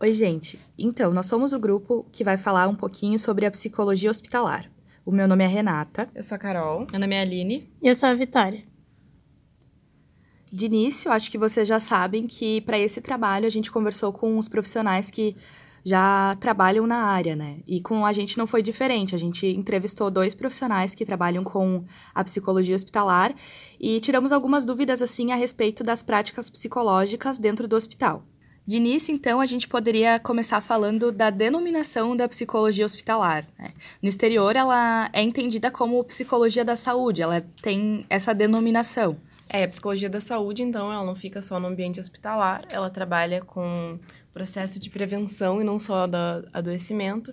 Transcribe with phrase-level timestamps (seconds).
[0.00, 0.60] Oi, gente.
[0.78, 4.70] Então, nós somos o grupo que vai falar um pouquinho sobre a psicologia hospitalar.
[5.04, 6.08] O meu nome é Renata.
[6.14, 6.86] Eu sou a Carol.
[6.88, 7.68] Meu nome é Aline.
[7.82, 8.62] E eu sou a Vitória.
[10.52, 14.38] De início, acho que vocês já sabem que para esse trabalho a gente conversou com
[14.38, 15.34] os profissionais que
[15.84, 17.58] já trabalham na área, né?
[17.66, 19.16] E com a gente não foi diferente.
[19.16, 21.84] A gente entrevistou dois profissionais que trabalham com
[22.14, 23.34] a psicologia hospitalar
[23.80, 28.24] e tiramos algumas dúvidas assim a respeito das práticas psicológicas dentro do hospital.
[28.68, 33.46] De início, então, a gente poderia começar falando da denominação da psicologia hospitalar.
[33.58, 33.72] Né?
[34.02, 39.16] No exterior, ela é entendida como psicologia da saúde, ela tem essa denominação.
[39.48, 43.40] É, a psicologia da saúde, então, ela não fica só no ambiente hospitalar, ela trabalha
[43.40, 43.98] com
[44.34, 46.18] processo de prevenção e não só do
[46.52, 47.32] adoecimento.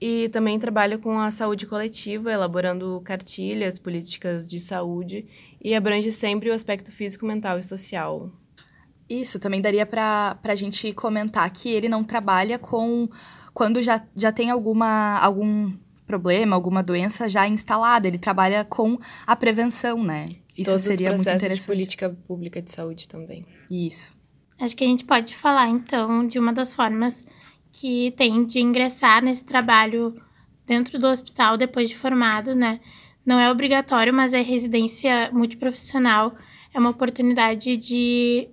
[0.00, 5.26] E também trabalha com a saúde coletiva, elaborando cartilhas, políticas de saúde
[5.60, 8.30] e abrange sempre o aspecto físico, mental e social.
[9.08, 13.08] Isso, também daria para a gente comentar que ele não trabalha com
[13.54, 15.72] quando já, já tem alguma, algum
[16.06, 18.06] problema, alguma doença já instalada.
[18.06, 20.30] Ele trabalha com a prevenção, né?
[20.56, 21.60] Isso Todos seria muito interessante.
[21.60, 23.46] De política pública de saúde também.
[23.70, 24.12] Isso.
[24.60, 27.26] Acho que a gente pode falar, então, de uma das formas
[27.72, 30.20] que tem de ingressar nesse trabalho
[30.66, 32.80] dentro do hospital depois de formado, né?
[33.24, 36.34] Não é obrigatório, mas é residência multiprofissional.
[36.74, 38.48] É uma oportunidade de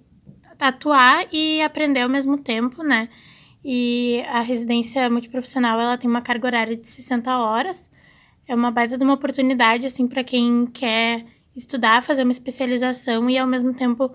[0.60, 3.10] atuar e aprender ao mesmo tempo, né?
[3.64, 7.90] E a residência multiprofissional, ela tem uma carga horária de 60 horas.
[8.48, 13.38] É uma baita de uma oportunidade, assim, para quem quer estudar, fazer uma especialização e,
[13.38, 14.06] ao mesmo tempo,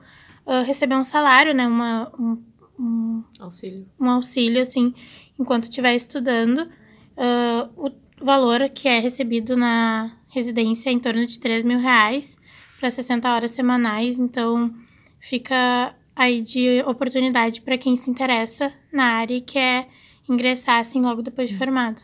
[0.46, 1.66] uh, receber um salário, né?
[1.66, 2.42] Uma, um,
[2.78, 3.88] um, auxílio.
[3.98, 4.94] Um auxílio, assim,
[5.36, 6.68] enquanto estiver estudando.
[7.16, 12.38] Uh, o valor que é recebido na residência é em torno de 3 mil reais
[12.78, 14.16] para 60 horas semanais.
[14.16, 14.72] Então,
[15.18, 19.88] fica aí de oportunidade para quem se interessa na área e quer
[20.28, 22.02] ingressar assim logo depois de formado.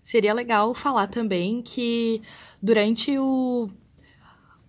[0.00, 2.22] Seria legal falar também que
[2.62, 3.68] durante o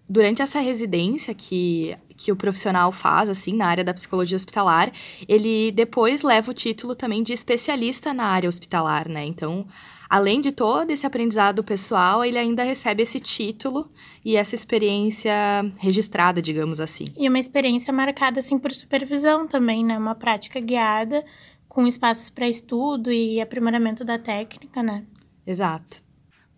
[0.09, 4.91] durante essa residência que, que o profissional faz, assim, na área da psicologia hospitalar,
[5.27, 9.23] ele depois leva o título também de especialista na área hospitalar, né?
[9.23, 9.67] Então,
[10.09, 13.91] além de todo esse aprendizado pessoal, ele ainda recebe esse título
[14.25, 15.31] e essa experiência
[15.77, 17.05] registrada, digamos assim.
[17.15, 19.95] E uma experiência marcada, assim, por supervisão também, né?
[19.95, 21.23] Uma prática guiada
[21.67, 25.05] com espaços para estudo e aprimoramento da técnica, né?
[25.45, 26.09] Exato.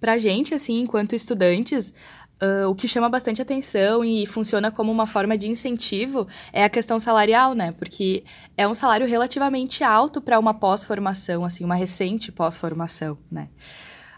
[0.01, 1.94] Pra gente, assim, enquanto estudantes,
[2.41, 6.69] Uh, o que chama bastante atenção e funciona como uma forma de incentivo é a
[6.69, 7.72] questão salarial, né?
[7.72, 8.24] Porque
[8.57, 13.47] é um salário relativamente alto para uma pós-formação, assim, uma recente pós-formação, né?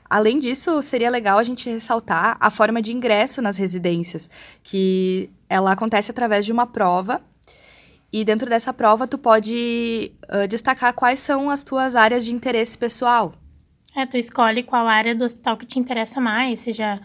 [0.09, 4.29] Além disso, seria legal a gente ressaltar a forma de ingresso nas residências,
[4.61, 7.19] que ela acontece através de uma prova.
[8.11, 12.77] E dentro dessa prova, tu pode uh, destacar quais são as tuas áreas de interesse
[12.77, 13.33] pessoal.
[13.95, 17.01] É, tu escolhe qual área do hospital que te interessa mais, seja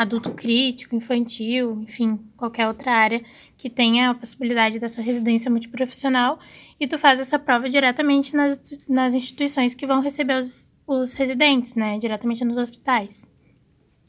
[0.00, 3.22] adulto crítico, infantil, enfim, qualquer outra área
[3.58, 6.38] que tenha a possibilidade dessa residência multiprofissional
[6.80, 11.74] e tu faz essa prova diretamente nas, nas instituições que vão receber os, os residentes,
[11.74, 13.28] né, diretamente nos hospitais.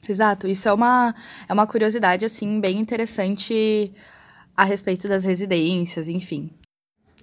[0.07, 1.13] Exato, isso é uma,
[1.47, 3.91] é uma curiosidade, assim, bem interessante
[4.55, 6.51] a respeito das residências, enfim.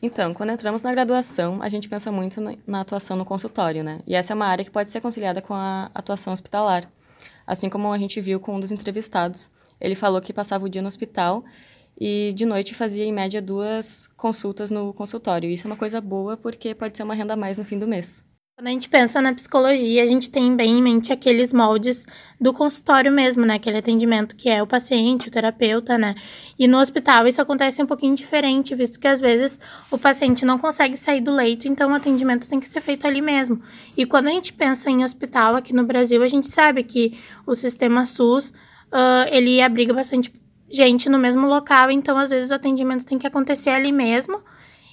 [0.02, 4.00] Então, quando entramos na graduação, a gente pensa muito na atuação no consultório, né?
[4.06, 6.86] E essa é uma área que pode ser conciliada com a atuação hospitalar
[7.48, 9.48] assim como a gente viu com um dos entrevistados.
[9.80, 11.42] Ele falou que passava o dia no hospital
[11.98, 15.48] e de noite fazia em média duas consultas no consultório.
[15.48, 17.88] Isso é uma coisa boa porque pode ser uma renda a mais no fim do
[17.88, 18.27] mês.
[18.58, 22.04] Quando a gente pensa na psicologia, a gente tem bem em mente aqueles moldes
[22.40, 23.54] do consultório mesmo, né?
[23.54, 26.16] Aquele atendimento que é o paciente, o terapeuta, né?
[26.58, 29.60] E no hospital isso acontece um pouquinho diferente, visto que às vezes
[29.92, 33.20] o paciente não consegue sair do leito, então o atendimento tem que ser feito ali
[33.20, 33.62] mesmo.
[33.96, 37.54] E quando a gente pensa em hospital aqui no Brasil, a gente sabe que o
[37.54, 40.32] sistema SUS, uh, ele abriga bastante
[40.68, 44.42] gente no mesmo local, então às vezes o atendimento tem que acontecer ali mesmo.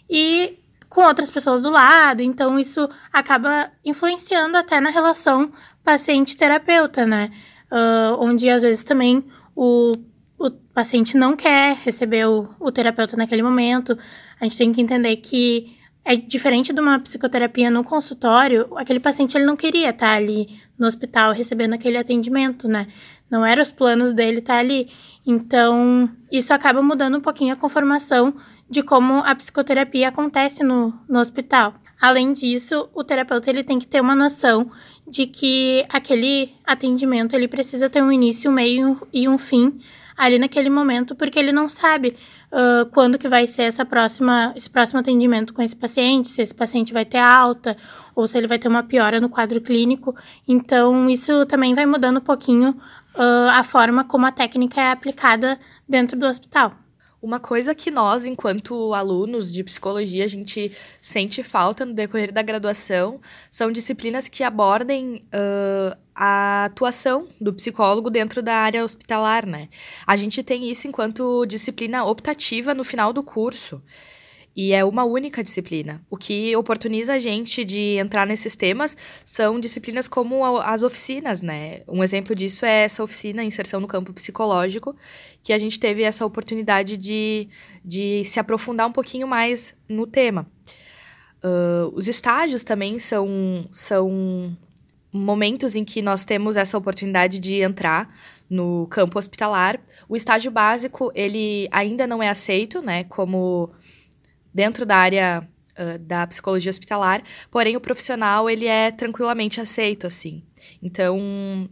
[0.07, 0.59] E
[0.95, 5.51] com outras pessoas do lado, então isso acaba influenciando até na relação
[5.83, 7.31] paciente-terapeuta, né?
[7.69, 9.91] Uh, onde às vezes também o,
[10.39, 13.97] o paciente não quer receber o, o terapeuta naquele momento.
[14.39, 19.35] A gente tem que entender que é diferente de uma psicoterapia no consultório, aquele paciente
[19.35, 20.47] ele não queria estar ali
[20.79, 22.87] no hospital recebendo aquele atendimento, né?
[23.29, 24.87] Não eram os planos dele estar ali.
[25.27, 28.33] Então, isso acaba mudando um pouquinho a conformação
[28.69, 31.75] de como a psicoterapia acontece no, no hospital.
[32.01, 34.69] Além disso, o terapeuta ele tem que ter uma noção
[35.07, 39.79] de que aquele atendimento ele precisa ter um início, um meio e um fim
[40.17, 42.15] ali naquele momento, porque ele não sabe
[42.51, 46.55] uh, quando que vai ser essa próxima, esse próximo atendimento com esse paciente, se esse
[46.55, 47.75] paciente vai ter alta
[48.15, 50.15] ou se ele vai ter uma piora no quadro clínico.
[50.47, 55.59] Então, isso também vai mudando um pouquinho uh, a forma como a técnica é aplicada
[55.87, 56.84] dentro do hospital.
[57.25, 62.43] Uma coisa que nós, enquanto alunos de psicologia, a gente sente falta no decorrer da
[62.43, 63.19] graduação
[63.49, 69.69] são disciplinas que abordem uh, a atuação do psicólogo dentro da área hospitalar, né?
[70.05, 73.81] A gente tem isso enquanto disciplina optativa no final do curso.
[74.55, 76.01] E é uma única disciplina.
[76.09, 81.81] O que oportuniza a gente de entrar nesses temas são disciplinas como as oficinas, né?
[81.87, 84.95] Um exemplo disso é essa oficina, Inserção no Campo Psicológico,
[85.43, 87.49] que a gente teve essa oportunidade de,
[87.83, 90.49] de se aprofundar um pouquinho mais no tema.
[91.43, 94.57] Uh, os estágios também são, são
[95.11, 98.09] momentos em que nós temos essa oportunidade de entrar
[98.49, 99.79] no campo hospitalar.
[100.07, 103.69] O estágio básico, ele ainda não é aceito, né, como
[104.55, 105.45] dentro da área
[105.77, 107.21] uh, da psicologia hospitalar,
[107.51, 110.41] porém o profissional ele é tranquilamente aceito assim.
[110.81, 111.69] Então,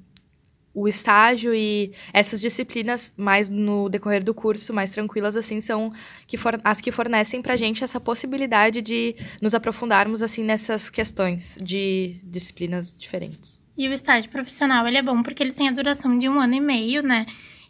[0.73, 5.93] o estágio e essas disciplinas mais no decorrer do curso, mais tranquilas assim, são
[6.27, 11.57] que for, as que fornecem para gente essa possibilidade de nos aprofundarmos assim nessas questões
[11.61, 13.61] de disciplinas diferentes.
[13.77, 16.55] E o estágio profissional ele é bom porque ele tem a duração de um ano
[16.55, 17.25] e meio, né?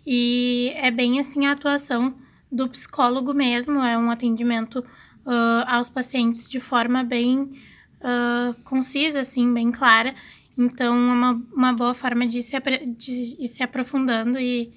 [0.06, 2.16] E é bem assim a atuação
[2.54, 7.52] do psicólogo mesmo, é um atendimento uh, aos pacientes de forma bem
[8.00, 10.14] uh, concisa, assim, bem clara.
[10.58, 12.56] Então, é uma, uma boa forma de, se,
[12.98, 14.72] de ir se aprofundando e,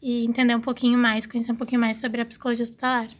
[0.00, 3.10] e entender um pouquinho mais, conhecer um pouquinho mais sobre a psicologia hospitalar.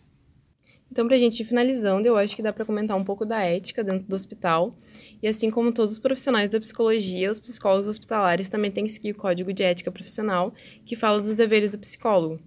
[0.90, 3.42] Então, para a gente ir finalizando, eu acho que dá para comentar um pouco da
[3.42, 4.74] ética dentro do hospital.
[5.22, 9.10] E assim como todos os profissionais da psicologia, os psicólogos hospitalares também têm que seguir
[9.10, 10.54] o Código de Ética Profissional,
[10.86, 12.40] que fala dos deveres do psicólogo.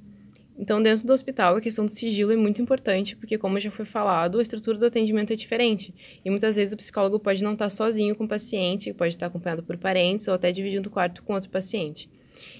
[0.61, 3.83] Então, dentro do hospital, a questão do sigilo é muito importante, porque, como já foi
[3.83, 5.91] falado, a estrutura do atendimento é diferente.
[6.23, 9.63] E muitas vezes o psicólogo pode não estar sozinho com o paciente, pode estar acompanhado
[9.63, 12.07] por parentes ou até dividindo o quarto com outro paciente.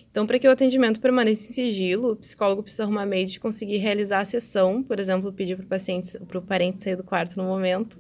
[0.10, 3.78] Então, para que o atendimento permaneça em sigilo, o psicólogo precisa arrumar meio de conseguir
[3.78, 8.00] realizar a sessão, por exemplo, pedir para o parente sair do quarto no momento,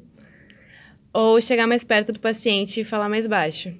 [1.13, 3.71] ou chegar mais perto do paciente e falar mais baixo.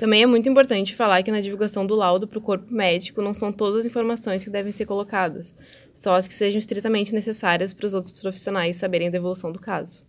[0.00, 3.34] Também é muito importante falar que na divulgação do laudo para o corpo médico não
[3.34, 5.54] são todas as informações que devem ser colocadas,
[5.92, 10.02] só as que sejam estritamente necessárias para os outros profissionais saberem da evolução do caso.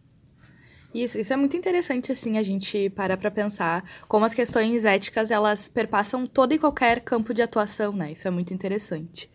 [0.96, 5.30] Isso, isso é muito interessante, assim, a gente parar para pensar como as questões éticas,
[5.30, 8.14] elas perpassam todo e qualquer campo de atuação, né?
[8.14, 9.30] Isso é muito interessante.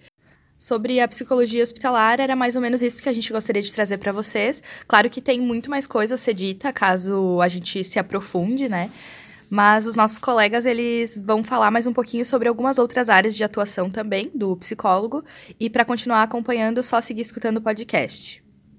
[0.58, 3.98] Sobre a psicologia hospitalar, era mais ou menos isso que a gente gostaria de trazer
[3.98, 4.62] para vocês.
[4.88, 8.90] Claro que tem muito mais coisa a ser dita, caso a gente se aprofunde, né?
[9.50, 13.44] Mas os nossos colegas, eles vão falar mais um pouquinho sobre algumas outras áreas de
[13.44, 15.24] atuação também do psicólogo.
[15.58, 18.45] E para continuar acompanhando, só seguir escutando o podcast.